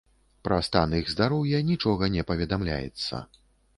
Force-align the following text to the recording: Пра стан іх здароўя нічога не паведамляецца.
Пра 0.47 0.55
стан 0.67 0.95
іх 1.01 1.11
здароўя 1.15 1.61
нічога 1.69 2.11
не 2.17 2.25
паведамляецца. 2.31 3.25